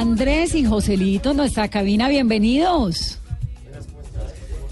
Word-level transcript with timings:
Andrés 0.00 0.54
y 0.54 0.62
Joselito, 0.64 1.32
nuestra 1.32 1.68
cabina, 1.68 2.08
bienvenidos. 2.10 3.18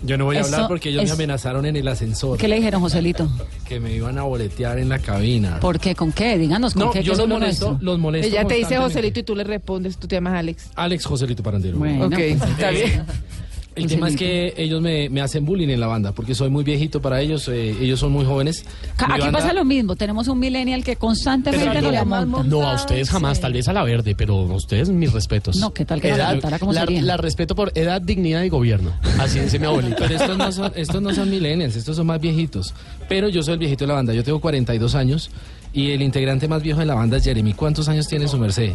Yo 0.02 0.19
no 0.19 0.27
voy 0.27 0.37
a 0.37 0.41
Eso 0.41 0.52
hablar 0.55 0.69
porque 0.69 0.91
ellos 0.91 1.05
es- 1.05 1.09
me 1.09 1.15
amenazaron 1.15 1.65
en 1.65 1.77
el 1.77 1.88
ascensor 1.88 2.37
¿Qué 2.37 2.46
le 2.46 2.56
dijeron, 2.56 2.82
Joselito? 2.82 3.27
que 3.66 3.80
me 3.80 3.95
iban 3.95 4.18
a 4.18 4.24
boletear 4.24 4.79
en 4.79 4.91
la 4.91 4.98
cabina. 4.98 5.60
¿Por 5.60 5.80
qué? 5.80 5.95
¿Con 5.95 6.13
qué? 6.13 6.37
Díganos, 6.37 6.74
¿con 6.74 6.82
no, 6.85 6.90
qué? 6.90 6.98
yo 7.02 7.04
¿Qué 7.04 7.09
los 7.16 7.18
es 7.21 7.29
lo 7.30 7.35
molesto, 7.38 7.66
nuestro? 7.68 7.85
los 7.87 7.98
molesto. 7.98 8.29
Ella 8.29 8.45
te 8.46 8.54
dice. 8.57 8.76
Joselito 8.76 9.21
y 9.21 9.23
tú 9.23 9.35
le 9.35 9.45
respondes, 9.45 9.96
tú 9.96 10.07
te 10.07 10.16
llamas 10.16 10.35
Alex. 10.35 10.68
Alex 10.74 11.07
Joselito 11.07 11.43
Parandero. 11.43 11.79
Bueno, 11.79 12.04
ok, 12.04 12.13
pues, 12.13 12.51
está 12.51 12.68
bien. 12.70 13.02
El 13.76 13.86
tema 13.88 14.08
es 14.08 14.16
que 14.16 14.54
ellos 14.56 14.80
me, 14.80 15.08
me 15.08 15.20
hacen 15.20 15.44
bullying 15.44 15.68
en 15.68 15.80
la 15.80 15.86
banda 15.88 16.12
porque 16.12 16.34
soy 16.34 16.48
muy 16.48 16.62
viejito 16.62 17.00
para 17.02 17.20
ellos. 17.20 17.48
eh, 17.48 17.74
ellos 17.80 17.98
son 17.98 18.12
muy 18.12 18.24
jóvenes. 18.24 18.64
Aquí 18.98 19.20
banda- 19.20 19.32
pasa 19.32 19.52
lo 19.52 19.64
mismo. 19.64 19.96
Tenemos 19.96 20.28
un 20.28 20.38
millennial 20.38 20.84
que 20.84 20.96
constantemente 20.96 21.82
nos 21.82 21.92
la 21.92 22.04
monta. 22.04 22.42
No, 22.45 22.62
a 22.68 22.74
ustedes 22.76 23.10
jamás, 23.10 23.40
tal 23.40 23.52
vez 23.52 23.66
a 23.68 23.72
la 23.72 23.82
verde, 23.82 24.14
pero 24.14 24.36
a 24.38 24.54
ustedes 24.54 24.88
mis 24.90 25.12
respetos. 25.12 25.56
No, 25.56 25.72
¿qué 25.72 25.84
tal 25.84 26.00
que 26.00 26.16
la? 26.16 26.38
¿Cómo 26.60 26.72
la, 26.72 26.80
sería? 26.82 27.02
la 27.02 27.16
respeto 27.16 27.54
por 27.56 27.72
edad, 27.74 28.00
dignidad 28.00 28.42
y 28.45 28.48
gobierno. 28.48 28.92
Así 29.18 29.40
dice 29.40 29.58
mi 29.58 29.66
abuelita. 29.66 29.96
Pero 29.98 30.14
estos 30.14 30.38
no, 30.38 30.52
son, 30.52 30.72
estos 30.76 31.02
no 31.02 31.12
son 31.12 31.28
millennials, 31.30 31.74
estos 31.76 31.96
son 31.96 32.06
más 32.06 32.20
viejitos. 32.20 32.72
Pero 33.08 33.28
yo 33.28 33.42
soy 33.42 33.54
el 33.54 33.58
viejito 33.58 33.84
de 33.84 33.88
la 33.88 33.95
banda. 33.95 34.14
Yo 34.14 34.22
tengo 34.22 34.40
42 34.40 34.95
años 34.95 35.30
y 35.72 35.90
el 35.90 36.02
integrante 36.02 36.46
más 36.46 36.62
viejo 36.62 36.78
de 36.80 36.86
la 36.86 36.95
banda 36.95 37.16
es 37.16 37.24
Jeremy. 37.24 37.54
¿Cuántos 37.54 37.88
años 37.88 38.06
tiene 38.06 38.28
su 38.28 38.38
merced? 38.38 38.70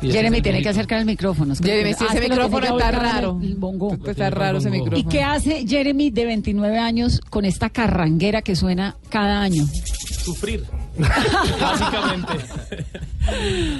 Jeremy 0.00 0.40
tiene 0.42 0.62
que 0.62 0.68
acercar 0.68 0.98
el 1.00 1.04
micrófono. 1.06 1.52
es 1.52 1.60
que- 1.60 1.68
Jeremy, 1.68 1.94
si 1.94 2.04
Ah, 2.04 2.08
ese 2.12 2.22
lo 2.28 2.34
micrófono 2.34 2.66
está 2.66 2.90
raro. 2.90 3.38
el 3.42 3.54
bongo. 3.56 3.96
Está 4.06 4.30
raro 4.30 4.58
ese 4.58 4.68
bongo. 4.70 4.86
¿Y 4.86 4.90
micrófono. 4.90 5.10
qué 5.10 5.22
hace 5.22 5.66
Jeremy 5.66 6.10
de 6.10 6.24
29 6.24 6.78
años 6.78 7.20
con 7.30 7.44
esta 7.44 7.68
carranguera 7.70 8.42
que 8.42 8.56
suena 8.56 8.96
cada 9.10 9.42
año? 9.42 9.66
sufrir. 10.24 10.62
Básicamente. 11.60 12.34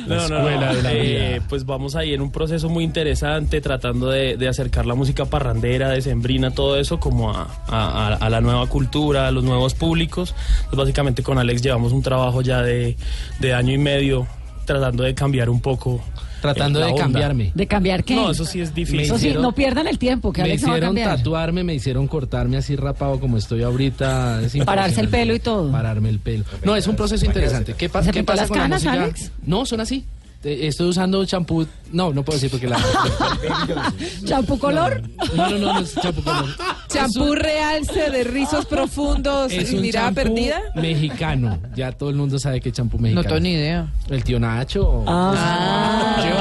No, 0.07 0.29
no, 0.29 0.43
no, 0.43 0.89
eh, 0.91 1.41
pues 1.49 1.67
vamos 1.67 1.95
ahí 1.95 2.15
en 2.15 2.21
un 2.23 2.31
proceso 2.31 2.69
muy 2.71 2.85
interesante, 2.85 3.61
tratando 3.61 4.09
de, 4.09 4.37
de 4.39 4.49
acercar 4.49 4.87
la 4.87 4.95
música 4.95 5.25
parrandera, 5.27 5.91
de 5.91 6.01
sembrina, 6.01 6.51
todo 6.53 6.79
eso, 6.79 7.01
como 7.01 7.31
a, 7.33 7.49
a- 7.67 8.09
a- 8.09 8.15
a 8.15 8.31
la 8.31 8.41
nueva 8.41 8.67
cultura, 8.67 9.29
a 9.29 9.31
los 9.31 9.45
nuevos 9.45 9.75
públicos. 9.75 10.35
Pues 10.71 10.77
básicamente 10.79 11.23
con 11.23 11.39
Alex 11.39 11.61
llevamos 11.61 11.93
un 11.93 12.03
trabajo 12.03 12.41
ya 12.41 12.63
de, 12.63 12.97
de 13.41 13.55
año 13.55 13.73
y 13.75 13.79
medio, 13.79 14.27
tratando 14.69 15.03
de 15.03 15.15
cambiar 15.15 15.51
un 15.51 15.61
poco. 15.61 16.01
Tratando 16.41 16.79
eh, 16.79 16.83
la 16.83 16.87
de 16.87 16.93
onda. 16.93 17.03
cambiarme. 17.05 17.51
¿De 17.53 17.67
cambiar 17.67 18.05
qué? 18.05 18.15
No, 18.15 18.31
eso 18.31 18.45
sí 18.45 18.61
es 18.61 18.73
difícil. 18.73 19.01
Eso 19.01 19.19
sí, 19.19 19.27
hicieron- 19.27 19.43
no 19.43 19.51
pierdan 19.53 19.89
el 19.89 19.99
tiempo, 19.99 20.33
que 20.33 20.43
Me 20.43 20.51
Alex 20.51 20.63
no 20.63 20.69
va 20.69 20.75
a 20.75 20.77
hicieron 20.77 20.95
cambiar. 20.95 21.17
tatuarme, 21.17 21.65
me 21.65 21.75
hicieron 21.75 22.07
cortarme 22.07 22.57
así 22.59 22.77
rapado 22.77 23.19
como 23.19 23.37
estoy 23.39 23.65
ahorita. 23.65 24.41
Es 24.43 24.55
Pararse 24.65 25.01
el 25.01 25.09
pelo 25.09 25.35
y 25.35 25.41
todo. 25.41 25.73
Pararme 25.73 26.11
el 26.11 26.21
pelo. 26.21 26.45
No, 26.65 26.77
es 26.77 26.87
un 26.87 26.95
proceso 26.95 27.27
interesante. 27.27 27.75
¿Qué, 27.77 27.89
pa- 27.89 28.05
¿Se 28.05 28.13
qué 28.13 28.23
pasa 28.23 28.43
las 28.43 28.49
con 28.51 28.59
la 28.59 28.65
canas, 28.65 28.85
música? 28.85 29.03
Alex? 29.05 29.33
No, 29.45 29.67
son 29.67 29.81
así. 29.81 30.05
Eh, 30.45 30.69
Estoy 30.69 30.89
usando 30.89 31.25
champú. 31.25 31.67
No, 31.93 32.13
no 32.13 32.23
puedo 32.23 32.37
decir 32.39 32.51
porque 32.51 32.69
la. 32.69 32.79
¿Champú 34.25 34.59
color? 34.59 35.03
No, 35.35 35.51
no, 35.51 35.59
no, 35.59 35.73
no 35.75 35.81
es 35.81 35.95
champú 35.95 36.23
color. 36.23 36.47
Champú 36.89 37.35
realce 37.35 38.11
de 38.11 38.25
rizos 38.25 38.65
profundos 38.71 39.53
Es 39.53 39.73
y 39.73 39.77
un 39.77 39.83
mirada 39.83 40.11
perdida. 40.13 40.61
mexicano. 40.75 41.59
Ya 41.75 41.93
todo 41.93 42.11
el 42.11 42.17
mundo 42.17 42.39
sabe 42.39 42.61
que 42.61 42.69
es 42.71 42.75
champú 42.75 42.99
mexicano. 42.99 43.23
No 43.23 43.29
tengo 43.29 43.41
ni 43.41 43.53
idea. 43.53 43.93
El 44.09 44.23
tío 44.25 44.39
Nacho. 44.41 45.05
Ah. 45.07 45.88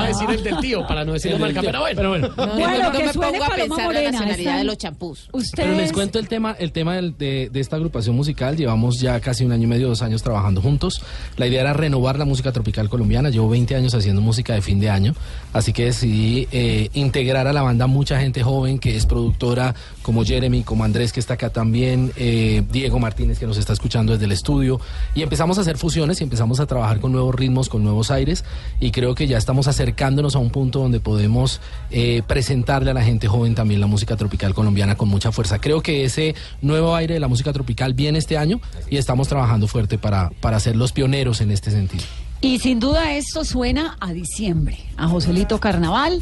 A 0.08 0.10
decir 0.10 0.30
el 0.30 0.44
del 0.44 0.58
tío, 0.60 0.86
para 0.88 1.04
no 1.06 1.14
decirlo 1.14 1.38
El 1.38 1.44
del 1.44 1.54
marca, 1.54 1.68
pero 1.68 1.80
bueno. 1.82 1.96
Pero 1.96 2.10
bueno. 2.10 2.58
Bueno, 2.58 2.84
no 2.84 2.92
que 2.92 3.04
me 3.06 3.14
suene 3.14 3.32
pongo 3.32 3.44
a 3.44 3.48
Paloma 3.50 3.56
pensar 3.76 3.78
la 3.78 3.84
Morena, 3.86 4.12
nacionalidad 4.12 4.40
están- 4.40 4.58
de 4.60 4.64
los 4.64 4.78
champús. 4.78 5.20
Pero 5.32 5.38
Ustedes... 5.44 5.78
les 5.78 5.92
cuento 5.94 6.20
el 6.20 6.28
tema, 6.28 6.56
el 6.60 6.72
tema 6.72 6.96
del- 6.96 7.18
de, 7.18 7.50
de 7.52 7.60
esta 7.60 7.76
agrupación 7.76 8.16
musical. 8.16 8.56
Llevamos 8.58 9.00
ya 9.00 9.20
casi 9.20 9.44
un 9.46 9.52
año 9.52 9.64
y 9.64 9.68
medio, 9.68 9.88
dos 9.88 10.02
años 10.02 10.24
trabajando 10.24 10.62
juntos. 10.62 11.02
La 11.38 11.48
idea 11.48 11.62
era 11.62 11.74
renovar 11.74 12.18
la 12.18 12.26
música 12.26 12.52
tropical 12.52 12.90
colombiana. 12.90 13.30
Llevo 13.30 13.50
20 13.50 13.76
años 13.76 13.94
haciendo 13.94 14.22
música 14.22 14.54
de 14.54 14.62
fin 14.62 14.80
de 14.80 14.90
año, 14.90 15.14
así 15.54 15.74
que 15.74 15.86
decidí 15.86 16.48
eh, 16.52 16.90
integrar 16.94 17.48
a 17.48 17.54
la 17.54 17.62
banda 17.62 17.88
mucha 17.88 18.20
gente 18.20 18.44
joven 18.44 18.80
que 18.80 18.96
es 18.96 19.06
productora, 19.06 19.76
como 20.02 20.24
Jeremy, 20.24 20.64
como 20.64 20.84
Andrés 20.84 21.12
que 21.14 21.20
está 21.20 21.34
acá 21.34 21.50
también, 21.50 22.12
eh, 22.16 22.64
Diego 22.72 23.00
Martínez 23.00 23.40
que 23.40 23.46
nos 23.46 23.58
está 23.58 23.74
escuchando 23.74 24.14
desde 24.14 24.26
el 24.26 24.32
estudio. 24.32 24.80
Y 25.16 25.22
empezamos 25.22 25.58
a 25.58 25.62
hacer 25.62 25.78
fusiones 25.78 26.22
y 26.22 26.24
empezamos 26.24 26.60
a 26.60 26.66
trabajar 26.66 27.00
con 27.00 27.12
nuevos 27.12 27.36
ritmos, 27.36 27.70
con 27.70 27.84
nuevos 27.84 28.12
aires. 28.12 28.44
Y 28.80 28.92
creo 28.92 29.16
que 29.16 29.28
ya 29.28 29.38
estamos 29.38 29.68
acercándonos 29.98 30.36
a 30.36 30.40
un 30.40 30.52
punto 30.52 30.78
donde 30.78 31.00
podemos 31.00 31.60
eh, 31.90 32.22
presentarle 32.28 32.92
a 32.92 32.94
la 32.94 33.02
gente 33.02 33.28
joven 33.28 33.56
también 33.56 33.82
la 33.82 33.88
música 33.88 34.16
tropical 34.16 34.54
colombiana 34.54 34.96
con 34.96 35.10
mucha 35.10 35.32
fuerza. 35.32 35.60
Creo 35.60 35.82
que 35.82 36.06
ese 36.06 36.36
nuevo 36.62 36.96
aire 36.96 37.16
de 37.16 37.20
la 37.20 37.28
música 37.28 37.52
tropical 37.52 37.96
viene 37.96 38.20
este 38.20 38.38
año 38.38 38.62
y 38.92 38.98
estamos 38.98 39.28
trabajando 39.28 39.68
fuerte 39.68 39.98
para, 39.98 40.30
para 40.40 40.60
ser 40.60 40.76
los 40.76 40.92
pioneros 40.92 41.42
en 41.42 41.50
este 41.50 41.72
sentido. 41.72 42.04
Y 42.42 42.60
sin 42.60 42.80
duda 42.80 43.16
esto 43.16 43.44
suena 43.44 43.98
a 44.00 44.14
diciembre, 44.14 44.78
a 44.98 45.08
Joselito 45.08 45.60
Carnaval, 45.60 46.22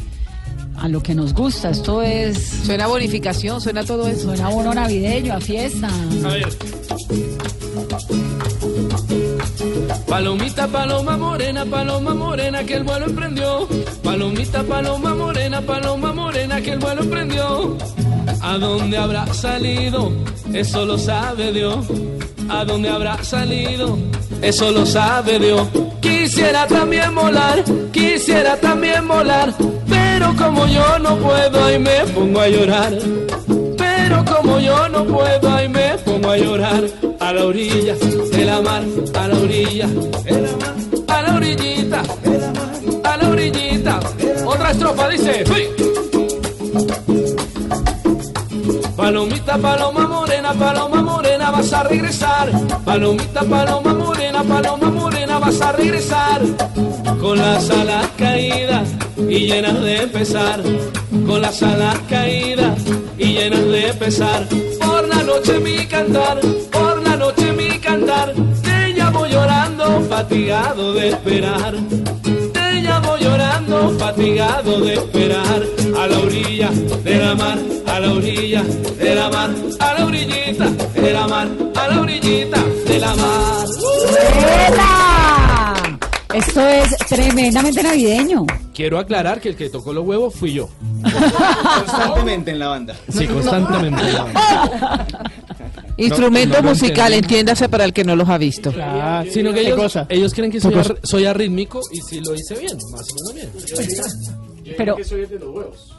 a 0.78 0.88
lo 0.88 1.02
que 1.02 1.14
nos 1.14 1.34
gusta. 1.34 1.68
Esto 1.68 2.00
es... 2.00 2.38
Suena 2.64 2.84
a 2.84 2.86
bonificación, 2.86 3.60
suena 3.60 3.84
todo 3.84 4.08
eso. 4.08 4.22
Suena 4.22 4.46
a 4.46 4.50
bono 4.50 4.72
navideño, 4.72 5.34
a 5.34 5.40
fiesta. 5.40 5.90
A 6.24 6.28
ver, 6.28 6.48
Palomita, 10.08 10.66
paloma 10.68 11.16
morena, 11.16 11.64
paloma 11.64 12.14
morena, 12.14 12.64
que 12.64 12.74
el 12.74 12.84
vuelo 12.84 13.06
emprendió. 13.06 13.68
Palomita, 14.02 14.62
paloma 14.62 15.14
morena, 15.14 15.60
paloma 15.60 16.12
morena, 16.12 16.60
que 16.60 16.72
el 16.72 16.78
vuelo 16.78 17.02
emprendió. 17.02 17.76
¿A 18.40 18.58
dónde 18.58 18.96
habrá 18.96 19.26
salido? 19.34 20.12
Eso 20.52 20.84
lo 20.84 20.96
sabe 20.98 21.52
Dios. 21.52 21.86
¿A 22.48 22.64
dónde 22.64 22.88
habrá 22.88 23.22
salido? 23.22 23.98
Eso 24.40 24.70
lo 24.70 24.86
sabe 24.86 25.38
Dios. 25.38 25.66
Quisiera 26.00 26.66
también 26.66 27.14
volar, 27.14 27.64
quisiera 27.92 28.56
también 28.56 29.06
volar. 29.06 29.54
Pero 29.88 30.34
como 30.36 30.66
yo 30.66 30.98
no 30.98 31.16
puedo, 31.16 31.74
y 31.74 31.78
me 31.78 32.04
pongo 32.14 32.40
a 32.40 32.48
llorar. 32.48 32.92
Pero 33.76 34.24
como 34.24 34.60
yo 34.60 34.88
no 34.88 35.04
puedo, 35.04 35.54
ahí 35.54 35.68
me 35.68 35.98
pongo 35.98 36.30
a 36.30 36.36
llorar 36.36 37.05
la 37.36 37.44
orilla 37.44 37.94
de 37.94 38.44
la 38.46 38.62
mar, 38.62 38.82
a 39.14 39.28
la 39.28 39.38
orilla 39.38 39.88
a 41.06 41.22
la 41.22 41.34
orillita, 41.34 42.02
a 43.04 43.16
la 43.18 43.28
orillita. 43.28 44.00
Otra 44.46 44.70
estrofa 44.70 45.08
dice. 45.10 45.44
Palomita, 48.96 49.58
paloma 49.58 50.06
morena, 50.06 50.54
paloma 50.54 51.02
morena, 51.02 51.50
vas 51.50 51.72
a 51.74 51.82
regresar. 51.82 52.50
Palomita, 52.84 53.42
paloma 53.42 53.92
morena, 53.92 54.42
paloma 54.42 54.90
morena, 54.90 55.38
vas 55.38 55.60
a 55.60 55.72
regresar. 55.72 56.40
Con 57.20 57.36
las 57.38 57.68
alas 57.68 58.06
caídas 58.16 58.88
y 59.28 59.46
llenas 59.46 59.78
de 59.82 60.06
pesar. 60.06 60.62
Con 61.26 61.42
las 61.42 61.62
alas 61.62 61.98
caídas 62.08 62.78
y 63.18 63.26
llenas 63.34 63.66
de 63.66 63.92
pesar. 63.92 64.46
Por 64.80 65.06
la 65.08 65.22
noche 65.22 65.58
mi 65.60 65.86
cantar, 65.86 66.40
fatigado 70.16 70.94
de 70.94 71.08
esperar. 71.10 71.74
Te 72.54 72.72
llamo 72.80 73.18
llorando, 73.18 73.90
fatigado 73.98 74.80
de 74.80 74.94
esperar 74.94 75.62
a 75.94 76.06
la 76.06 76.18
orilla 76.18 76.70
de 76.70 77.16
la 77.18 77.34
mar, 77.34 77.58
a 77.86 78.00
la 78.00 78.12
orilla 78.12 78.62
de 78.62 79.14
la 79.14 79.28
mar, 79.28 79.50
a 79.78 79.94
la 79.94 80.06
orillita 80.06 80.70
de 80.70 81.12
la 81.12 81.28
mar, 81.28 81.48
a 81.74 81.88
la 81.88 82.00
orillita 82.00 82.60
de 82.88 82.98
la 82.98 83.14
mar. 83.14 83.66
¡Ela! 84.68 85.98
Esto 86.32 86.60
esto 86.60 86.66
es 86.66 86.96
tremendamente 87.08 87.82
navideño. 87.82 88.46
Quiero 88.74 88.98
aclarar 88.98 89.38
que 89.42 89.50
el 89.50 89.56
que 89.56 89.68
tocó 89.68 89.92
los 89.92 90.06
huevos 90.06 90.34
fui 90.34 90.54
yo. 90.54 90.70
Constantemente 91.78 92.52
en 92.52 92.58
la 92.58 92.68
banda. 92.68 92.96
Sí, 93.10 93.26
constantemente. 93.26 94.02
Instrumento 95.98 96.60
no 96.62 96.70
musical, 96.70 97.12
entiéndase 97.14 97.68
para 97.68 97.84
el 97.84 97.92
que 97.92 98.04
no 98.04 98.14
los 98.16 98.28
ha 98.28 98.36
visto. 98.38 98.70
Sino 99.30 99.52
que 99.52 99.60
¿Qué 99.60 99.66
ellos, 99.68 99.78
cosa? 99.78 100.06
ellos 100.08 100.34
creen 100.34 100.50
que 100.50 100.60
soy, 100.60 100.74
ar- 100.74 100.98
soy 101.02 101.24
arrítmico 101.24 101.80
y 101.92 102.00
si 102.02 102.20
lo 102.20 102.34
hice 102.34 102.54
bien, 102.56 102.76
más 102.92 103.06
o 103.10 103.32
menos 103.34 103.34
bien. 103.34 103.50
Pero, 104.76 104.96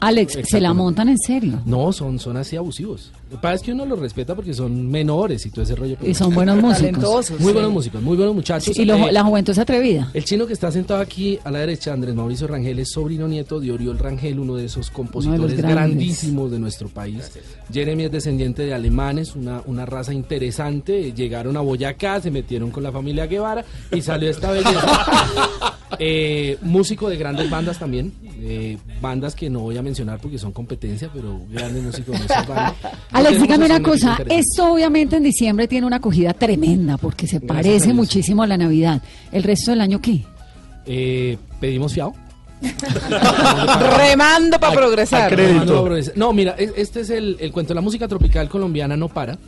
Alex, 0.00 0.38
se 0.44 0.60
la 0.60 0.72
montan 0.74 1.08
en 1.08 1.18
serio. 1.18 1.60
No, 1.64 1.92
son, 1.92 2.18
son 2.18 2.36
así 2.36 2.56
abusivos. 2.56 3.10
Lo 3.30 3.36
que 3.36 3.42
pasa 3.42 3.54
es 3.54 3.62
que 3.62 3.72
uno 3.72 3.84
los 3.86 3.98
respeta 3.98 4.34
porque 4.34 4.54
son 4.54 4.90
menores 4.90 5.44
y 5.46 5.50
todo 5.50 5.62
ese 5.62 5.74
rollo. 5.74 5.96
Y 6.02 6.14
son 6.14 6.34
buenos 6.34 6.56
músicos. 6.62 7.30
Muy 7.40 7.52
buenos 7.52 7.72
músicos, 7.72 8.02
muy 8.02 8.16
buenos 8.16 8.34
muchachos. 8.34 8.76
Y 8.78 8.84
lo- 8.84 8.96
Eh, 8.96 9.12
la 9.12 9.22
juventud 9.24 9.52
es 9.52 9.58
atrevida. 9.58 10.10
El 10.14 10.24
chino 10.24 10.46
que 10.46 10.52
está 10.52 10.70
sentado 10.72 11.00
aquí 11.00 11.38
a 11.44 11.50
la 11.50 11.60
derecha, 11.60 11.92
Andrés 11.92 12.14
Mauricio 12.14 12.46
Rangel, 12.46 12.78
es 12.78 12.90
sobrino 12.90 13.28
nieto 13.28 13.60
de 13.60 13.70
Oriol 13.72 13.98
Rangel, 13.98 14.38
uno 14.38 14.56
de 14.56 14.64
esos 14.66 14.90
compositores 14.90 15.56
grandísimos 15.74 16.50
de 16.50 16.58
nuestro 16.58 16.88
país. 16.88 17.30
Jeremy 17.72 18.04
es 18.04 18.12
descendiente 18.12 18.62
de 18.64 18.74
alemanes, 18.74 19.36
una, 19.36 19.62
una 19.66 19.84
raza 19.86 20.12
interesante. 20.14 21.12
Llegaron 21.12 21.56
a 21.56 21.60
Boyacá, 21.60 22.20
se 22.20 22.30
metieron 22.30 22.70
con 22.70 22.82
la 22.82 22.92
familia 22.92 23.26
Guevara 23.26 23.64
y 23.92 24.00
salió 24.00 24.30
esta 24.30 24.50
belleza. 24.50 25.04
Eh, 26.00 26.58
músico 26.60 27.08
de 27.08 27.16
grandes 27.16 27.48
bandas 27.48 27.78
también, 27.78 28.12
eh, 28.40 28.78
bandas 29.00 29.34
que 29.34 29.50
no 29.50 29.60
voy 29.60 29.76
a 29.76 29.82
mencionar 29.82 30.18
porque 30.20 30.38
son 30.38 30.52
competencia, 30.52 31.10
pero 31.12 31.40
grandes 31.50 31.82
músicos. 31.82 32.16
Alex, 33.12 33.42
dígame 33.42 33.66
una 33.66 33.82
cosa. 33.82 34.16
Esto 34.28 34.72
obviamente 34.72 35.16
en 35.16 35.22
diciembre 35.24 35.66
tiene 35.68 35.86
una 35.86 35.96
acogida 35.96 36.32
tremenda 36.34 36.96
porque 36.96 37.26
se 37.26 37.38
Gracias 37.38 37.48
parece 37.64 37.92
muchísimo 37.94 38.42
a 38.42 38.46
la 38.46 38.56
Navidad. 38.56 39.02
¿El 39.32 39.42
resto 39.42 39.70
del 39.72 39.80
año 39.80 40.00
qué? 40.00 40.24
Eh, 40.86 41.36
pedimos 41.60 41.92
fiado. 41.92 42.14
Remando 43.96 44.58
para 44.58 44.72
progresar. 44.74 45.30
No, 46.16 46.32
mira, 46.32 46.52
es- 46.58 46.72
este 46.76 47.00
es 47.00 47.10
el, 47.10 47.36
el 47.40 47.52
cuento. 47.52 47.74
La 47.74 47.80
música 47.80 48.08
tropical 48.08 48.48
colombiana 48.48 48.96
no 48.96 49.08
para. 49.08 49.38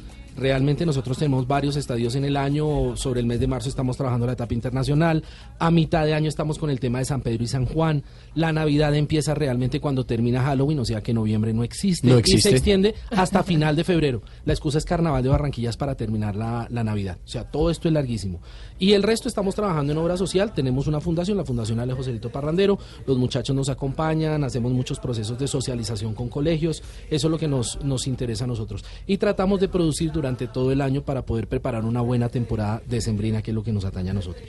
Realmente 0.41 0.87
nosotros 0.87 1.19
tenemos 1.19 1.47
varios 1.47 1.77
estadios 1.77 2.15
en 2.15 2.25
el 2.25 2.35
año. 2.35 2.97
Sobre 2.97 3.21
el 3.21 3.27
mes 3.27 3.41
de 3.41 3.47
marzo 3.47 3.69
estamos 3.69 3.99
trabajando 3.99 4.25
la 4.25 4.33
etapa 4.33 4.55
internacional. 4.55 5.23
A 5.59 5.71
mitad 5.71 6.07
de 6.07 6.15
año 6.15 6.31
estamos 6.31 6.59
con 6.59 6.71
el 6.71 6.81
tema 6.81 6.99
de 6.99 7.05
San 7.05 7.21
Pedro 7.21 7.45
y 7.45 7.47
San 7.47 7.67
Juan. 7.67 8.03
La 8.35 8.51
Navidad 8.51 8.95
empieza 8.95 9.35
realmente 9.35 9.81
cuando 9.81 10.07
termina 10.07 10.43
Halloween, 10.43 10.79
o 10.79 10.85
sea 10.87 11.03
que 11.03 11.13
noviembre 11.13 11.53
no 11.53 11.63
existe. 11.63 12.09
No 12.09 12.21
Y 12.21 12.41
se 12.41 12.53
extiende 12.53 12.95
hasta 13.11 13.43
final 13.43 13.77
de 13.77 13.85
febrero. 13.85 14.23
La 14.47 14.55
excusa 14.55 14.79
es 14.79 14.87
Carnaval 14.87 15.23
de 15.23 15.29
Barranquillas 15.29 15.77
para 15.77 15.95
terminar 15.95 16.37
la, 16.37 16.67
la 16.71 16.85
Navidad. 16.85 17.19
O 17.23 17.29
sea, 17.29 17.45
todo 17.45 17.69
esto 17.69 17.89
es 17.89 17.93
larguísimo. 17.93 18.41
Y 18.79 18.95
el 18.95 19.03
resto 19.03 19.29
estamos 19.29 19.55
trabajando 19.55 19.93
en 19.93 19.99
obra 19.99 20.17
social. 20.17 20.55
Tenemos 20.55 20.87
una 20.87 21.03
fundación, 21.03 21.37
la 21.37 21.45
Fundación 21.45 21.81
Ale 21.81 21.93
Joselito 21.93 22.33
Parrandero. 22.33 22.79
Los 23.07 23.19
muchachos 23.19 23.55
nos 23.55 23.69
acompañan, 23.69 24.43
hacemos 24.43 24.73
muchos 24.73 24.99
procesos 24.99 25.39
de 25.39 25.47
socialización 25.47 26.15
con 26.15 26.31
colegios. 26.31 26.83
Eso 27.11 27.27
es 27.27 27.31
lo 27.31 27.37
que 27.37 27.47
nos, 27.47 27.79
nos 27.85 28.07
interesa 28.07 28.45
a 28.45 28.47
nosotros. 28.47 28.83
Y 29.07 29.19
tratamos 29.19 29.61
de 29.61 29.69
producir 29.69 30.11
durante 30.11 30.30
todo 30.37 30.73
el 30.73 30.81
año 30.81 31.03
para 31.03 31.23
poder 31.23 31.47
preparar 31.47 31.85
una 31.85 32.01
buena 32.01 32.29
temporada 32.29 32.83
decembrina, 32.87 33.43
que 33.43 33.51
es 33.51 33.55
lo 33.55 33.63
que 33.63 33.73
nos 33.73 33.85
atañe 33.85 34.11
a 34.11 34.15
nosotros. 34.15 34.47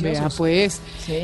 Vea, 0.00 0.28
pues, 0.36 0.80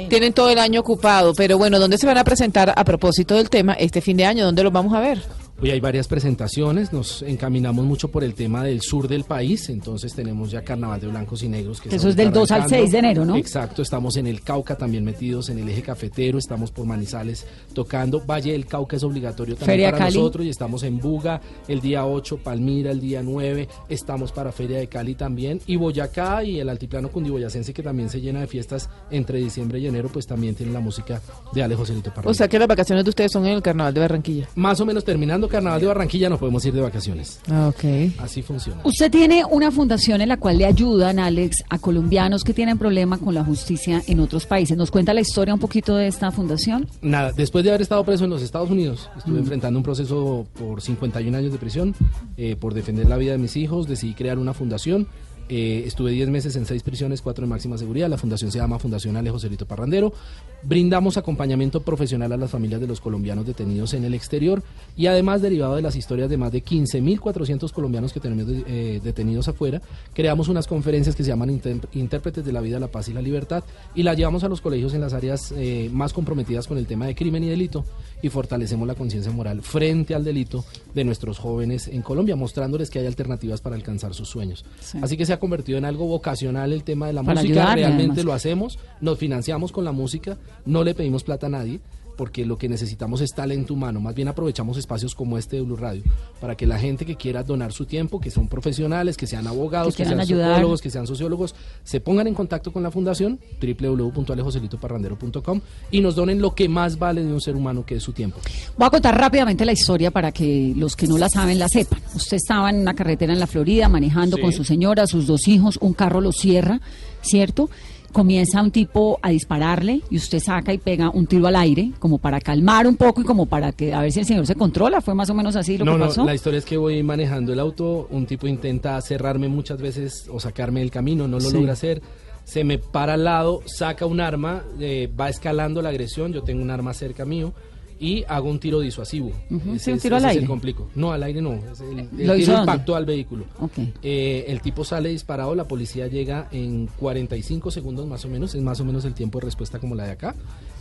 tienen 0.09 0.33
todo 0.33 0.51
el 0.51 0.59
año 0.59 0.81
ocupado, 0.81 1.35
pero 1.35 1.59
bueno, 1.59 1.79
¿dónde 1.79 1.99
se 1.99 2.07
van 2.07 2.19
a 2.19 2.25
presentar 2.25 2.73
a 2.75 2.85
propósito 2.85 3.35
del 3.35 3.51
tema 3.51 3.75
este 3.75 4.01
fin 4.01 4.17
de 4.17 4.25
año? 4.25 4.45
¿Dónde 4.45 4.63
los 4.63 4.73
vamos 4.73 4.95
a 4.95 5.01
ver? 5.01 5.21
Hoy 5.63 5.71
hay 5.71 5.79
varias 5.79 6.09
presentaciones, 6.09 6.93
nos 6.93 7.23
encaminamos 7.23 7.85
mucho 7.85 8.09
por 8.09 8.25
el 8.25 8.35
tema 8.35 8.65
del 8.65 8.81
sur 8.81 9.07
del 9.07 9.23
país, 9.23 9.69
entonces 9.69 10.13
tenemos 10.13 10.51
ya 10.51 10.63
Carnaval 10.63 11.01
de 11.01 11.07
Blancos 11.07 11.45
y 11.45 11.49
Negros. 11.49 11.81
Que 11.81 11.95
eso 11.95 12.09
es 12.09 12.17
del 12.17 12.27
ahorita 12.27 12.41
2 12.41 12.51
al 12.51 12.57
arrancando. 12.63 12.83
6 12.83 12.91
de 12.91 12.99
enero, 12.99 13.25
¿no? 13.25 13.37
Exacto, 13.37 13.81
estamos 13.81 14.17
en 14.17 14.27
el 14.27 14.41
Cauca 14.41 14.77
también 14.77 15.05
metidos, 15.05 15.51
en 15.51 15.61
el 15.61 15.69
eje 15.69 15.83
cafetero, 15.83 16.37
estamos 16.37 16.73
por 16.73 16.85
Manizales 16.85 17.47
tocando, 17.73 18.21
Valle 18.27 18.51
del 18.51 18.67
Cauca 18.67 18.97
es 18.97 19.05
obligatorio 19.05 19.55
también 19.55 19.71
Feria 19.73 19.93
para 19.93 20.07
Cali. 20.07 20.17
nosotros 20.17 20.47
y 20.47 20.49
estamos 20.49 20.83
en 20.83 20.99
Buga 20.99 21.41
el 21.69 21.81
día 21.81 22.07
8, 22.07 22.39
Palmira 22.43 22.91
el 22.91 22.99
día 22.99 23.23
9, 23.23 23.69
estamos 23.89 24.33
para 24.33 24.51
Feria 24.51 24.79
de 24.79 24.89
Cali 24.89 25.15
también 25.15 25.61
y 25.69 25.77
Boyacá 25.77 26.43
y 26.43 26.59
el 26.59 26.69
altiplano 26.71 27.09
cundiboyacense 27.09 27.73
que 27.73 27.85
también 27.85 28.09
se 28.09 28.21
llena 28.21 28.41
de 28.41 28.49
fiestas 28.49 28.91
entre 29.13 29.39
diciembre 29.39 29.79
y 29.79 29.87
enero, 29.87 30.09
pues 30.13 30.27
también 30.27 30.57
tiene 30.57 30.73
la 30.73 30.81
música 30.81 31.23
de 31.55 31.63
Ale 31.63 31.77
Joselito 31.77 32.13
Parrilla. 32.13 32.33
O 32.33 32.35
sea 32.35 32.49
que 32.49 32.59
las 32.59 32.67
vacaciones 32.67 33.05
de 33.05 33.11
ustedes 33.11 33.31
son 33.31 33.47
en 33.47 33.53
el 33.53 33.63
Carnaval 33.63 33.95
de 33.95 34.01
Barranquilla. 34.01 34.49
Más 34.57 34.81
o 34.81 34.85
menos 34.85 35.05
terminando 35.05 35.52
Carnaval 35.53 35.81
de 35.81 35.87
Barranquilla 35.87 36.29
nos 36.29 36.41
podemos 36.41 36.65
ir 36.65 36.73
de 36.73 36.81
vacaciones. 36.81 37.39
Ah, 37.49 37.69
ok. 37.69 38.13
Así 38.19 38.43
funciona. 38.43 38.81
Usted 38.85 39.11
tiene 39.11 39.45
una 39.45 39.71
fundación 39.71 40.21
en 40.21 40.29
la 40.31 40.37
cual 40.39 40.59
le 40.59 40.67
ayudan, 40.67 41.19
Alex, 41.21 41.63
a 41.69 41.79
colombianos 41.79 42.43
que 42.43 42.53
tienen 42.55 42.79
problemas 42.79 43.21
con 43.21 43.35
la 43.35 43.45
justicia 43.45 44.03
en 44.07 44.19
otros 44.21 44.47
países. 44.47 44.77
¿Nos 44.77 44.91
cuenta 44.91 45.15
la 45.15 45.21
historia 45.21 45.55
un 45.55 45.61
poquito 45.61 45.95
de 45.95 46.09
esta 46.09 46.31
fundación? 46.33 46.89
Nada, 47.03 47.31
después 47.33 47.63
de 47.63 47.71
haber 47.71 47.83
estado 47.83 48.03
preso 48.05 48.25
en 48.25 48.31
los 48.31 48.43
Estados 48.43 48.71
Unidos, 48.71 49.09
estuve 49.17 49.39
enfrentando 49.39 49.79
un 49.79 49.85
proceso 49.85 50.47
por 50.59 50.81
51 50.81 51.37
años 51.39 51.53
de 51.53 51.59
prisión, 51.59 51.95
eh, 52.37 52.57
por 52.57 52.75
defender 52.75 53.07
la 53.09 53.17
vida 53.17 53.33
de 53.33 53.39
mis 53.39 53.57
hijos, 53.57 53.87
decidí 53.87 54.15
crear 54.15 54.39
una 54.39 54.55
fundación. 54.55 55.07
eh, 55.49 55.83
estuve 55.87 56.13
10 56.13 56.31
meses 56.31 56.57
en 56.57 56.65
6 56.65 56.83
prisiones, 56.83 57.21
4 57.21 57.45
de 57.45 57.49
máxima 57.51 57.77
seguridad. 57.77 58.09
La 58.09 58.17
fundación 58.17 58.51
se 58.51 58.59
llama 58.59 58.79
Fundación 58.79 59.17
Alejo 59.19 59.39
Celito 59.39 59.67
Parrandero. 59.67 60.15
Brindamos 60.65 61.17
acompañamiento 61.17 61.83
profesional 61.83 62.33
a 62.33 62.37
las 62.37 62.51
familias 62.51 62.81
de 62.81 62.87
los 62.87 63.01
colombianos 63.01 63.47
detenidos 63.47 63.95
en 63.95 64.05
el 64.05 64.15
exterior 64.15 64.63
y 64.97 65.07
además 65.07 65.43
derivado 65.43 65.75
de 65.75 65.83
las 65.83 65.97
historias 65.97 66.31
de 66.31 66.37
más 66.37 66.53
de 66.53 66.63
15.400 66.63 67.73
colombianos 67.73 68.13
que 68.13 68.21
tenemos 68.21 68.47
eh, 68.49 69.01
detenidos 69.03 69.49
afuera, 69.49 69.83
creamos 70.15 70.49
unas 70.49 70.67
conferencias 70.67 71.17
que 71.17 71.25
se 71.25 71.31
llaman 71.31 71.61
Intérpretes 71.93 72.45
de 72.45 72.53
la 72.53 72.61
Vida, 72.61 72.79
la 72.79 72.89
Paz 72.89 73.09
y 73.09 73.13
la 73.13 73.23
Libertad 73.23 73.65
y 73.95 74.03
las 74.03 74.17
llevamos 74.17 74.45
a 74.45 74.49
los 74.49 74.61
colegios 74.61 74.95
en 74.95 75.01
las 75.01 75.13
áreas 75.13 75.53
eh, 75.57 75.91
más 75.93 76.13
comprometidas 76.13 76.67
con 76.67 76.79
el 76.79 76.87
tema 76.87 77.07
de 77.07 77.15
crimen 77.15 77.43
y 77.45 77.49
delito 77.49 77.85
y 78.23 78.29
fortalecemos 78.29 78.87
la 78.87 78.95
conciencia 78.95 79.33
moral 79.33 79.63
frente 79.63 80.15
al 80.15 80.23
delito 80.25 80.65
de 80.95 81.05
nuestros 81.05 81.39
jóvenes 81.39 81.89
en 81.89 82.03
Colombia, 82.03 82.37
mostrándoles 82.37 82.89
que 82.89 83.01
hay 83.01 83.07
alternativas 83.07 83.61
para 83.61 83.75
alcanzar 83.75 84.15
sus 84.15 84.29
sueños. 84.29 84.65
Sí. 84.81 84.99
Así 85.03 85.17
que 85.17 85.27
se 85.27 85.33
ha 85.33 85.41
convertido 85.41 85.79
en 85.79 85.85
algo 85.85 86.07
vocacional 86.07 86.73
el 86.73 86.85
tema 86.85 87.09
de 87.09 87.15
la 87.15 87.23
Para 87.23 87.41
música, 87.41 87.61
ayudarle, 87.63 87.83
realmente 87.83 88.13
además. 88.13 88.25
lo 88.25 88.33
hacemos, 88.33 88.79
nos 89.01 89.19
financiamos 89.19 89.73
con 89.73 89.85
la 89.85 89.93
música, 89.93 90.39
no 90.65 90.85
le 90.85 90.95
pedimos 90.95 91.25
plata 91.25 91.47
a 91.47 91.51
nadie 91.51 91.81
porque 92.15 92.45
lo 92.45 92.59
que 92.59 92.69
necesitamos 92.69 93.23
es 93.23 93.33
talento 93.33 93.73
humano, 93.73 93.99
más 93.99 94.15
bien 94.15 94.29
aprovechamos 94.29 94.77
espacios 94.77 95.15
como 95.15 95.39
este 95.39 95.57
de 95.57 95.63
Blue 95.63 95.77
Radio 95.77 96.03
para 96.43 96.55
que 96.55 96.67
la 96.67 96.79
gente 96.79 97.07
que 97.07 97.17
quiera 97.17 97.43
donar 97.43 97.73
su 97.73 97.87
tiempo, 97.87 98.21
que 98.21 98.31
son 98.31 98.49
profesionales, 98.49 99.17
que 99.17 99.27
sean 99.27 99.47
abogados, 99.47 99.97
Que 99.97 100.05
sean 100.05 100.21
ayudar. 100.21 100.51
psicólogos, 100.57 100.83
que 100.83 100.91
sean 100.91 101.07
sociólogos, 101.07 101.55
se 101.85 102.01
pongan 102.01 102.27
en 102.27 102.35
contacto 102.35 102.71
con 102.71 102.83
la 102.83 102.91
fundación 102.91 103.41
www.alejoselitoparrandero.com 103.61 105.61
y 105.91 106.01
nos 106.01 106.15
donen 106.15 106.41
lo 106.41 106.55
que 106.55 106.69
más 106.69 106.99
vale 106.99 107.25
de 107.25 107.33
un 107.33 107.41
ser 107.41 107.57
humano 107.57 107.85
que 107.85 107.97
es 107.97 108.03
su 108.03 108.13
tiempo. 108.13 108.39
Voy 108.77 108.87
a 108.87 108.91
contar 108.91 109.19
rápidamente 109.19 109.65
la 109.65 109.73
historia 109.73 110.11
para 110.11 110.33
que 110.33 110.73
los 110.77 110.97
que 110.97 111.07
no 111.07 111.19
la 111.19 111.29
saben 111.29 111.59
la 111.59 111.69
sepan. 111.69 112.01
Usted 112.15 112.37
estaba 112.37 112.71
en 112.71 112.81
una 112.81 112.95
carretera 112.95 113.33
en 113.33 113.41
la 113.41 113.47
Florida 113.47 113.89
manejando 113.89 114.37
Sí. 114.37 114.43
con 114.43 114.53
su 114.53 114.65
señora, 114.65 115.07
sus 115.07 115.27
dos 115.27 115.49
hijos, 115.49 115.79
un 115.81 115.95
carro 115.95 116.21
lo 116.21 116.33
cierra, 116.33 116.81
¿cierto? 117.23 117.71
Comienza 118.13 118.61
un 118.63 118.71
tipo 118.71 119.19
a 119.23 119.31
dispararle 119.31 120.03
y 120.11 120.17
usted 120.17 120.39
saca 120.39 120.73
y 120.73 120.79
pega 120.79 121.09
un 121.11 121.27
tiro 121.27 121.47
al 121.47 121.57
aire 121.57 121.93
como 121.99 122.19
para 122.19 122.41
calmar 122.41 122.87
un 122.87 122.97
poco 122.97 123.23
y 123.23 123.25
como 123.25 123.47
para 123.47 123.73
que 123.73 123.95
a 123.95 124.03
ver 124.03 124.13
si 124.13 124.21
el 124.21 124.27
señor 124.27 124.47
se 124.47 124.55
controla. 124.55 125.01
Fue 125.01 125.15
más 125.15 125.31
o 125.31 125.35
menos 125.35 125.57
así 125.57 125.79
lo 125.79 125.85
no, 125.87 125.93
que 125.93 125.99
no, 125.99 126.07
pasó. 126.09 126.25
la 126.25 126.35
historia 126.35 126.59
es 126.59 126.65
que 126.67 126.77
voy 126.77 127.03
manejando 127.03 127.53
el 127.55 127.59
auto, 127.59 128.07
un 128.11 128.27
tipo 128.27 128.47
intenta 128.47 129.01
cerrarme 129.01 129.49
muchas 129.49 129.81
veces 129.81 130.29
o 130.31 130.39
sacarme 130.39 130.81
del 130.81 130.91
camino, 130.91 131.27
no 131.27 131.39
lo 131.39 131.49
Sí. 131.49 131.55
logra 131.57 131.73
hacer. 131.73 132.03
Se 132.45 132.65
me 132.65 132.77
para 132.79 133.15
al 133.15 133.25
lado, 133.25 133.63
saca 133.67 134.05
un 134.05 134.21
arma, 134.21 134.63
eh, 134.81 135.09
va 135.19 135.29
escalando 135.29 135.81
la 135.81 135.89
agresión, 135.91 136.33
yo 136.33 136.43
tengo 136.43 136.61
un 136.61 136.71
arma 136.71 136.93
cerca 136.93 137.25
mío 137.25 137.55
y 138.03 138.25
hago 138.27 138.51
un 138.51 138.59
tiro 138.59 138.81
disuasivo. 138.81 139.31
Ujú, 139.49 139.75
Ese 139.75 139.85
sí, 139.85 139.91
un 139.93 139.97
es- 139.97 140.03
tiro 140.03 140.17
al 140.17 140.23
ese 140.23 140.27
es 140.27 140.31
aire. 140.33 140.43
el 140.43 140.49
complico. 140.49 140.89
No, 140.97 141.13
al 141.13 141.23
aire 141.23 141.41
no, 141.41 141.55
es 141.55 141.81
el, 141.81 142.01
el 142.19 142.27
¿Lo 142.27 142.35
tiro 142.35 142.59
impactó 142.59 142.97
al 142.97 143.07
vehículo. 143.07 143.45
Ok. 143.61 143.73
Eh, 144.03 144.45
el 144.49 144.61
tipo 144.61 144.85
sale 144.85 145.09
disparado, 145.11 145.55
la 145.55 145.69
policía 145.69 146.09
llega 146.09 146.49
en 146.51 146.89
45 146.99 147.71
segundos 147.71 148.07
más 148.09 148.25
o 148.25 148.29
menos, 148.29 148.55
es 148.57 148.61
más 148.63 148.81
o 148.81 148.85
menos 148.85 149.05
el 149.05 149.15
tiempo 149.15 149.39
de 149.39 149.45
respuesta 149.45 149.79
como 149.79 149.95
la 149.95 150.05
de 150.07 150.11
acá. 150.11 150.35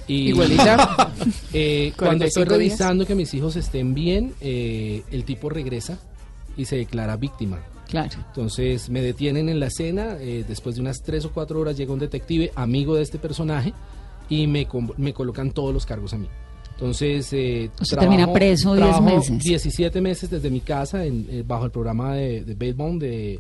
Y, 0.08 0.30
Igualita. 0.30 1.14
Eh, 1.54 1.94
cuando 1.98 2.26
estoy 2.26 2.44
45 2.46 2.46
días. 2.46 2.58
revisando 2.58 3.06
que 3.06 3.14
mis 3.16 3.34
hijos 3.36 3.56
estén 3.56 3.94
bien, 3.94 4.34
eh, 4.42 5.04
el 5.12 5.24
tipo 5.24 5.48
regresa 5.50 6.00
y 6.58 6.66
se 6.66 6.78
declara 6.78 7.18
víctima. 7.18 7.60
Claro. 7.88 8.18
Entonces 8.30 8.90
me 8.90 9.02
detienen 9.02 9.48
en 9.50 9.60
la 9.60 9.68
escena, 9.68 10.16
eh, 10.20 10.44
después 10.48 10.76
de 10.76 10.82
unas 10.82 11.04
tres 11.04 11.26
o 11.26 11.32
cuatro 11.32 11.60
horas 11.60 11.78
llega 11.78 11.94
un 11.94 12.00
detective, 12.00 12.52
amigo 12.56 12.96
de 12.96 13.04
este 13.04 13.20
personaje, 13.20 13.74
y 14.30 14.48
me, 14.48 14.66
me 14.98 15.14
colocan 15.14 15.52
todos 15.52 15.74
los 15.74 15.86
cargos 15.86 16.14
a 16.14 16.18
mí. 16.18 16.28
Entonces, 16.82 17.32
eh, 17.34 17.70
Usted 17.80 17.98
termina 18.00 18.34
preso 18.34 18.74
10 18.74 18.88
trabajo 18.88 19.04
meses. 19.04 19.44
17 19.44 20.02
meses 20.02 20.32
desde 20.32 20.50
mi 20.50 20.62
casa 20.62 21.06
en- 21.06 21.28
eh, 21.30 21.44
bajo 21.46 21.66
el 21.66 21.70
programa 21.72 22.16
de, 22.16 22.44
de 22.44 22.56
bail 22.56 22.74
bond, 22.74 23.00
de, 23.02 23.40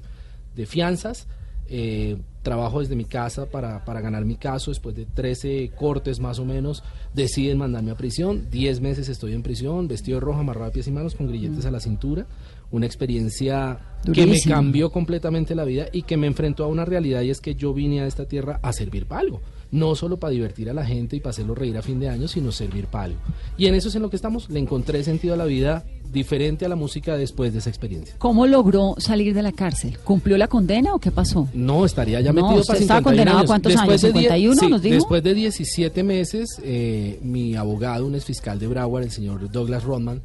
de 0.55 0.65
fianzas. 0.67 1.25
Eh, 1.74 2.17
trabajo 2.43 2.81
desde 2.81 2.95
mi 2.95 3.05
casa 3.05 3.45
para, 3.45 3.83
para 3.86 4.00
ganar 4.01 4.25
mi 4.25 4.36
caso. 4.36 4.69
Después 4.69 4.95
de 4.95 5.05
13 5.05 5.71
cortes 5.75 6.19
más 6.19 6.38
o 6.38 6.45
menos, 6.45 6.83
deciden 7.15 7.57
mandarme 7.57 7.91
a 7.91 7.95
prisión. 7.95 8.48
10 8.51 8.79
meses 8.81 9.10
estoy 9.10 9.33
en 9.33 9.41
prisión, 9.41 9.88
vestido 9.88 10.19
de 10.19 10.25
rojo, 10.25 10.39
amarrado 10.39 10.65
de 10.67 10.71
pies 10.74 10.88
y 10.88 10.91
manos, 10.91 11.15
con 11.15 11.27
grilletes 11.27 11.65
a 11.65 11.71
la 11.71 11.79
cintura. 11.79 12.27
Una 12.72 12.86
experiencia 12.86 13.80
que 14.13 14.25
me 14.25 14.40
cambió 14.42 14.92
completamente 14.92 15.54
la 15.56 15.63
vida 15.66 15.88
y 15.92 16.04
que 16.04 16.18
me 16.18 16.28
enfrentó 16.28 16.63
a 16.63 16.68
una 16.68 16.86
realidad 16.86 17.22
y 17.22 17.30
es 17.30 17.40
que 17.42 17.56
yo 17.56 17.74
vine 17.74 18.01
a 18.01 18.08
esta 18.08 18.25
tierra 18.25 18.60
a 18.63 18.74
servir 18.74 19.06
para 19.06 19.22
algo. 19.22 19.42
No 19.72 19.96
solo 19.96 20.18
para 20.20 20.32
divertir 20.32 20.70
a 20.70 20.74
la 20.74 20.86
gente 20.86 21.16
y 21.16 21.20
para 21.22 21.30
hacerlo 21.32 21.56
reír 21.56 21.78
a 21.78 21.82
fin 21.82 22.00
de 22.00 22.10
año, 22.10 22.28
sino 22.28 22.51
servir 22.51 22.88
para 22.88 23.06
algo. 23.06 23.20
Y 23.58 23.68
en 23.68 23.75
eso 23.75 23.88
es 23.88 23.96
en 23.96 24.01
lo 24.01 24.10
que 24.10 24.16
estamos. 24.18 24.50
Le 24.50 24.60
encontré 24.60 25.01
sentido 25.04 25.34
a 25.34 25.38
la 25.38 25.46
vida 25.46 25.86
diferente 26.12 26.66
a 26.66 26.70
la 26.70 26.75
música 26.75 27.16
después 27.16 27.54
de 27.54 27.60
esa 27.60 27.70
experiencia. 27.70 28.16
¿Cómo 28.18 28.46
logró 28.48 28.96
salir 28.98 29.34
de 29.34 29.42
la 29.44 29.54
cárcel? 29.54 29.98
¿Cumplió 30.04 30.38
la 30.38 30.50
condena 30.50 30.94
o 30.94 31.00
qué 31.00 31.10
pasó? 31.10 31.48
No, 31.54 31.86
estaría 31.86 32.20
ya 32.20 32.34
No, 32.34 32.42
metido 32.42 32.60
usted 32.62 32.68
para 32.74 32.80
estaba 32.82 33.00
51 33.00 33.04
condenado 33.04 33.38
a 33.38 33.40
años. 33.40 33.50
cuántos 33.50 33.75
años, 33.78 34.01
de 34.01 34.08
die- 34.12 34.20
51 34.24 34.60
sí, 34.60 34.68
nos 34.68 34.82
dijo. 34.82 34.96
Después 34.96 35.24
de 35.24 35.34
17 35.36 36.04
meses, 36.04 36.50
eh, 36.66 37.20
mi 37.24 37.56
abogado, 37.56 38.06
un 38.08 38.16
exfiscal 38.16 38.60
de 38.60 38.68
Broward, 38.68 39.04
el 39.06 39.12
señor 39.12 39.50
Douglas 39.50 39.86
Rodman, 39.86 40.22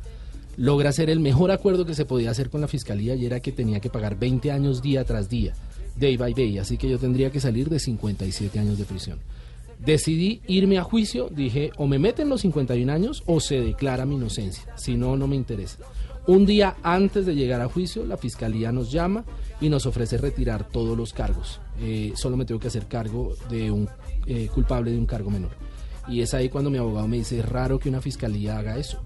logra 0.57 0.91
hacer 0.91 1.11
el 1.11 1.21
mejor 1.21 1.51
acuerdo 1.51 1.85
que 1.85 1.95
se 1.95 2.05
podía 2.05 2.31
hacer 2.31 2.51
con 2.51 2.61
la 2.61 2.69
fiscalía 2.69 3.15
y 3.15 3.27
era 3.27 3.41
que 3.41 3.53
tenía 3.53 3.81
que 3.81 3.91
pagar 3.91 4.19
20 4.19 4.51
años 4.51 4.83
día 4.83 5.05
tras 5.05 5.29
día, 5.29 5.55
day 5.97 6.17
by 6.17 6.35
day. 6.35 6.59
Así 6.59 6.77
que 6.79 6.89
yo 6.89 6.99
tendría 6.99 7.31
que 7.31 7.41
salir 7.41 7.69
de 7.69 7.79
57 7.79 8.59
años 8.59 8.79
de 8.79 8.85
prisión. 8.85 9.19
Decidí 9.79 10.41
irme 10.47 10.79
a 10.79 10.83
juicio, 10.83 11.29
dije, 11.31 11.71
o 11.77 11.87
me 11.87 11.99
meten 11.99 12.29
los 12.29 12.41
51 12.41 12.91
años 12.91 13.23
o 13.27 13.41
se 13.41 13.61
declara 13.61 14.07
mi 14.07 14.15
inocencia, 14.15 14.65
si 14.77 14.97
no, 14.97 15.17
no 15.17 15.27
me 15.27 15.37
interesa. 15.37 15.79
Un 16.27 16.45
día 16.45 16.77
antes 16.83 17.27
de 17.27 17.35
llegar 17.35 17.61
a 17.61 17.69
juicio, 17.69 18.05
la 18.05 18.17
fiscalía 18.17 18.73
nos 18.73 18.91
llama 18.91 19.25
y 19.61 19.69
nos 19.69 19.87
ofrece 19.87 20.19
retirar 20.19 20.67
todos 20.67 20.97
los 20.97 21.13
cargos. 21.13 21.61
Eh, 21.81 22.13
solo 22.17 22.37
me 22.37 22.45
tengo 22.45 22.59
que 22.59 22.69
hacer 22.69 22.87
cargo 22.87 23.35
de 23.49 23.71
un 23.71 23.89
eh, 24.27 24.49
culpable 24.53 24.91
de 24.91 24.99
un 24.99 25.07
cargo 25.07 25.31
menor. 25.31 25.51
Y 26.09 26.21
es 26.23 26.35
ahí 26.35 26.49
cuando 26.49 26.71
mi 26.71 26.79
abogado 26.79 27.07
me 27.07 27.19
dice, 27.19 27.39
es 27.39 27.49
raro 27.49 27.79
que 27.79 27.89
una 27.89 28.01
fiscalía 28.01 28.59
haga 28.59 28.77
eso. 28.77 29.01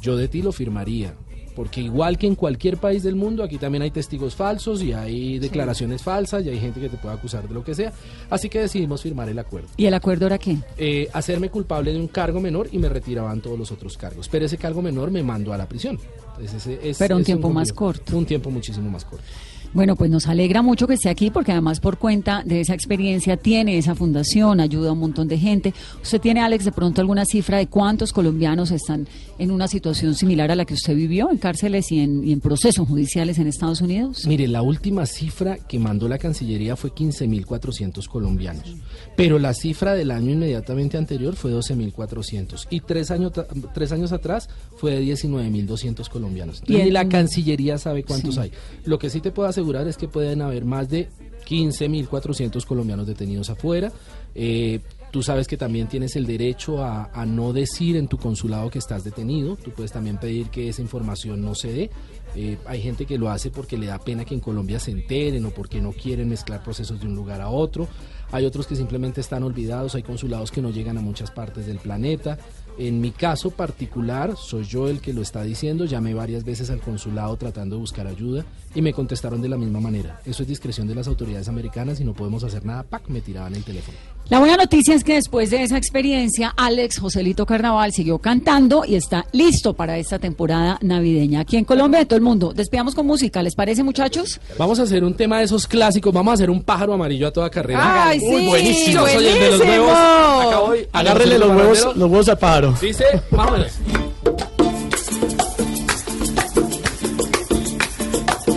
Yo 0.00 0.16
de 0.16 0.28
ti 0.28 0.42
lo 0.42 0.52
firmaría, 0.52 1.14
porque 1.54 1.80
igual 1.80 2.16
que 2.16 2.26
en 2.26 2.34
cualquier 2.34 2.78
país 2.78 3.02
del 3.02 3.16
mundo, 3.16 3.42
aquí 3.42 3.58
también 3.58 3.82
hay 3.82 3.90
testigos 3.90 4.34
falsos 4.34 4.82
y 4.82 4.92
hay 4.92 5.38
declaraciones 5.38 6.02
falsas 6.02 6.44
y 6.44 6.48
hay 6.48 6.58
gente 6.58 6.80
que 6.80 6.88
te 6.88 6.96
puede 6.96 7.14
acusar 7.14 7.46
de 7.46 7.52
lo 7.54 7.62
que 7.62 7.74
sea. 7.74 7.92
Así 8.30 8.48
que 8.48 8.60
decidimos 8.60 9.02
firmar 9.02 9.28
el 9.28 9.38
acuerdo. 9.38 9.68
¿Y 9.76 9.86
el 9.86 9.94
acuerdo 9.94 10.26
era 10.26 10.38
qué? 10.38 10.56
Eh, 10.78 11.08
hacerme 11.12 11.50
culpable 11.50 11.92
de 11.92 11.98
un 11.98 12.08
cargo 12.08 12.40
menor 12.40 12.68
y 12.72 12.78
me 12.78 12.88
retiraban 12.88 13.40
todos 13.42 13.58
los 13.58 13.70
otros 13.72 13.96
cargos. 13.98 14.28
Pero 14.28 14.46
ese 14.46 14.56
cargo 14.56 14.80
menor 14.80 15.10
me 15.10 15.22
mandó 15.22 15.52
a 15.52 15.58
la 15.58 15.68
prisión. 15.68 15.98
Entonces, 16.38 16.54
ese 16.66 16.88
es- 16.90 16.98
Pero 16.98 17.16
un 17.16 17.24
tiempo 17.24 17.50
más 17.50 17.72
complejo. 17.72 17.98
corto. 18.04 18.16
Un 18.16 18.24
tiempo 18.26 18.50
muchísimo 18.50 18.88
más 18.88 19.04
corto. 19.04 19.24
Bueno, 19.72 19.94
pues 19.94 20.10
nos 20.10 20.26
alegra 20.26 20.62
mucho 20.62 20.88
que 20.88 20.94
esté 20.94 21.08
aquí 21.08 21.30
porque 21.30 21.52
además 21.52 21.78
por 21.78 21.96
cuenta 21.98 22.42
de 22.44 22.60
esa 22.60 22.74
experiencia 22.74 23.36
tiene 23.36 23.78
esa 23.78 23.94
fundación, 23.94 24.58
ayuda 24.60 24.90
a 24.90 24.92
un 24.92 24.98
montón 24.98 25.28
de 25.28 25.38
gente. 25.38 25.72
¿Usted 26.02 26.20
tiene, 26.20 26.40
Alex, 26.40 26.64
de 26.64 26.72
pronto 26.72 27.00
alguna 27.00 27.24
cifra 27.24 27.58
de 27.58 27.68
cuántos 27.68 28.12
colombianos 28.12 28.72
están 28.72 29.06
en 29.38 29.50
una 29.52 29.68
situación 29.68 30.14
similar 30.16 30.50
a 30.50 30.56
la 30.56 30.64
que 30.64 30.74
usted 30.74 30.96
vivió 30.96 31.30
en 31.30 31.38
cárceles 31.38 31.92
y 31.92 32.00
en, 32.00 32.24
y 32.26 32.32
en 32.32 32.40
procesos 32.40 32.88
judiciales 32.88 33.38
en 33.38 33.46
Estados 33.46 33.80
Unidos? 33.80 34.26
Mire, 34.26 34.48
la 34.48 34.62
última 34.62 35.06
cifra 35.06 35.56
que 35.56 35.78
mandó 35.78 36.08
la 36.08 36.18
Cancillería 36.18 36.74
fue 36.74 36.90
15.400 36.90 38.08
colombianos, 38.08 38.74
pero 39.16 39.38
la 39.38 39.54
cifra 39.54 39.94
del 39.94 40.10
año 40.10 40.32
inmediatamente 40.32 40.96
anterior 40.98 41.36
fue 41.36 41.52
12.400 41.52 42.66
y 42.70 42.80
tres 42.80 43.10
años, 43.10 43.32
tres 43.72 43.92
años 43.92 44.12
atrás 44.12 44.48
fue 44.76 44.92
de 44.92 45.02
19.200 45.04 46.08
colombianos. 46.08 46.62
Y 46.66 46.72
ni 46.74 46.80
en- 46.80 46.92
la 46.92 47.08
Cancillería 47.08 47.78
sabe 47.78 48.02
cuántos 48.02 48.34
Sí. 48.34 48.40
hay. 48.40 48.52
Lo 48.84 48.98
que 48.98 49.10
sí 49.10 49.20
te 49.20 49.30
puedo 49.30 49.48
es 49.88 49.96
que 49.96 50.08
pueden 50.08 50.42
haber 50.42 50.64
más 50.64 50.88
de 50.88 51.08
15.400 51.48 52.64
colombianos 52.64 53.06
detenidos 53.06 53.50
afuera. 53.50 53.92
Eh, 54.34 54.80
Tú 55.10 55.24
sabes 55.24 55.48
que 55.48 55.56
también 55.56 55.88
tienes 55.88 56.14
el 56.14 56.24
derecho 56.24 56.84
a 56.84 57.26
no 57.26 57.52
decir 57.52 57.96
en 57.96 58.06
tu 58.06 58.16
consulado 58.16 58.70
que 58.70 58.78
estás 58.78 59.02
detenido. 59.02 59.56
Tú 59.56 59.72
puedes 59.72 59.90
también 59.90 60.18
pedir 60.18 60.50
que 60.50 60.68
esa 60.68 60.82
información 60.82 61.42
no 61.42 61.56
se 61.56 61.72
dé. 61.72 61.90
Eh, 62.34 62.58
hay 62.66 62.80
gente 62.82 63.06
que 63.06 63.18
lo 63.18 63.30
hace 63.30 63.50
porque 63.50 63.76
le 63.76 63.86
da 63.86 63.98
pena 63.98 64.24
que 64.24 64.34
en 64.34 64.40
Colombia 64.40 64.78
se 64.78 64.90
enteren 64.90 65.44
o 65.46 65.50
porque 65.50 65.80
no 65.80 65.92
quieren 65.92 66.28
mezclar 66.28 66.62
procesos 66.62 67.00
de 67.00 67.06
un 67.06 67.14
lugar 67.14 67.40
a 67.40 67.48
otro. 67.48 67.88
Hay 68.32 68.44
otros 68.44 68.66
que 68.66 68.76
simplemente 68.76 69.20
están 69.20 69.42
olvidados. 69.42 69.94
Hay 69.94 70.02
consulados 70.02 70.50
que 70.50 70.62
no 70.62 70.70
llegan 70.70 70.98
a 70.98 71.00
muchas 71.00 71.30
partes 71.30 71.66
del 71.66 71.78
planeta. 71.78 72.38
En 72.78 73.00
mi 73.00 73.10
caso 73.10 73.50
particular, 73.50 74.36
soy 74.36 74.64
yo 74.64 74.88
el 74.88 75.00
que 75.00 75.12
lo 75.12 75.22
está 75.22 75.42
diciendo. 75.42 75.84
Llamé 75.84 76.14
varias 76.14 76.44
veces 76.44 76.70
al 76.70 76.80
consulado 76.80 77.36
tratando 77.36 77.76
de 77.76 77.80
buscar 77.80 78.06
ayuda 78.06 78.44
y 78.74 78.82
me 78.82 78.92
contestaron 78.92 79.42
de 79.42 79.48
la 79.48 79.56
misma 79.56 79.80
manera. 79.80 80.20
Eso 80.24 80.42
es 80.42 80.48
discreción 80.48 80.86
de 80.86 80.94
las 80.94 81.08
autoridades 81.08 81.48
americanas 81.48 82.00
y 82.00 82.04
no 82.04 82.14
podemos 82.14 82.44
hacer 82.44 82.64
nada. 82.64 82.84
¡Pac! 82.84 83.08
Me 83.08 83.20
tiraban 83.20 83.54
el 83.54 83.64
teléfono. 83.64 83.98
La 84.28 84.38
buena 84.38 84.56
noticia 84.56 84.94
es 84.94 85.02
que 85.02 85.14
después 85.14 85.50
de 85.50 85.64
esa 85.64 85.76
experiencia, 85.76 86.54
Alex 86.56 87.00
Joselito 87.00 87.44
Carnaval 87.44 87.92
siguió 87.92 88.18
cantando 88.18 88.84
y 88.86 88.94
está 88.94 89.26
listo 89.32 89.74
para 89.74 89.98
esta 89.98 90.20
temporada 90.20 90.78
navideña 90.82 91.40
aquí 91.40 91.56
en 91.56 91.64
Colombia 91.64 92.04
todo 92.06 92.19
el 92.20 92.24
mundo. 92.24 92.52
Despidamos 92.54 92.94
con 92.94 93.06
música, 93.06 93.42
¿les 93.42 93.54
parece, 93.54 93.82
muchachos? 93.82 94.40
Vamos 94.58 94.78
a 94.78 94.82
hacer 94.84 95.02
un 95.02 95.14
tema 95.14 95.38
de 95.38 95.44
esos 95.44 95.66
clásicos. 95.66 96.12
Vamos 96.12 96.32
a 96.32 96.34
hacer 96.34 96.50
un 96.50 96.62
pájaro 96.62 96.92
amarillo 96.92 97.26
a 97.26 97.32
toda 97.32 97.50
carrera. 97.50 98.08
¡Ay, 98.08 98.20
Uy, 98.22 98.40
sí! 98.40 98.46
buenísimo. 98.46 99.06
Soy 99.06 99.26
el 99.26 99.40
de 99.40 99.50
los 99.50 99.60
huevos. 99.60 99.90
Acá 99.90 100.58
voy. 100.60 100.88
Agárrele 100.92 101.38
los 101.38 101.48
huevos, 101.48 101.96
los 101.96 102.10
huevos 102.10 102.28
al 102.28 102.38
pájaro. 102.38 102.74
Dice, 102.80 103.04
menos. 103.30 103.72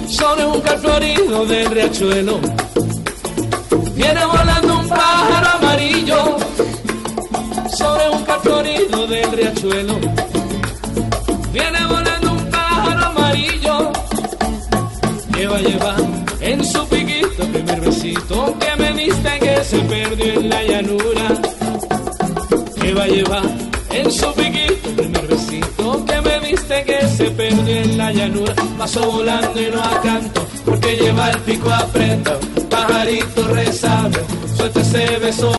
sobre 0.08 0.46
un 0.46 0.62
florido 0.62 1.46
del 1.46 1.72
riachuelo. 1.72 2.40
Viene 3.96 4.26
volando 4.26 4.80
un 4.80 4.90
pájaro 4.90 5.58
amarillo 5.58 6.38
sobre 7.76 8.10
un 8.10 8.26
florido 8.42 9.08
del 9.08 9.32
riachuelo. 9.32 10.23
Que 15.64 15.78
va 15.78 15.94
a 15.94 15.98
llevar 15.98 16.26
en 16.42 16.64
su 16.64 16.88
piquito 16.88 17.46
primer 17.52 17.82
besito 17.82 18.56
que 18.60 18.82
me 18.82 18.94
diste 18.94 19.40
que 19.40 19.64
se 19.64 19.80
perdió 19.80 20.34
en 20.34 20.50
la 20.50 20.64
llanura. 20.64 21.28
Que 22.82 22.94
va 22.94 23.04
a 23.04 23.08
llevar 23.08 23.44
en 23.92 24.12
su 24.12 24.34
piquito 24.34 24.90
primer 24.96 25.28
besito 25.28 26.06
que 26.06 26.22
me 26.22 26.40
diste 26.48 26.84
que 26.84 27.08
se 27.08 27.32
perdió 27.32 27.76
en 27.78 27.98
la 27.98 28.12
llanura. 28.12 28.54
Pasó 28.78 29.10
volando 29.12 29.62
y 29.62 29.72
no 29.72 29.82
a 29.82 30.02
canto 30.02 30.46
porque 30.66 30.98
lleva 30.98 31.32
el 31.32 31.40
pico 31.40 31.70
aprieto. 31.70 32.40
Pajarito 32.70 33.48
resabio, 33.48 34.22
suelta 34.58 34.82
ese 34.82 35.18
beso. 35.20 35.50